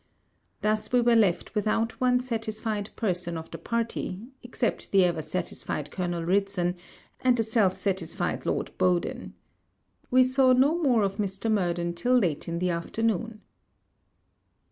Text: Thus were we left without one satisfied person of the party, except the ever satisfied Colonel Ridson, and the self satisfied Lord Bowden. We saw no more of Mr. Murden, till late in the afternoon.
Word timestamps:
Thus 0.63 0.91
were 0.91 1.03
we 1.03 1.13
left 1.13 1.53
without 1.53 2.01
one 2.01 2.21
satisfied 2.21 2.89
person 2.95 3.37
of 3.37 3.51
the 3.51 3.59
party, 3.59 4.19
except 4.41 4.91
the 4.91 5.03
ever 5.05 5.21
satisfied 5.21 5.91
Colonel 5.91 6.23
Ridson, 6.23 6.75
and 7.19 7.37
the 7.37 7.43
self 7.43 7.75
satisfied 7.75 8.43
Lord 8.43 8.75
Bowden. 8.79 9.35
We 10.09 10.23
saw 10.23 10.53
no 10.53 10.79
more 10.81 11.03
of 11.03 11.17
Mr. 11.17 11.51
Murden, 11.51 11.93
till 11.93 12.17
late 12.17 12.47
in 12.47 12.57
the 12.57 12.71
afternoon. 12.71 13.41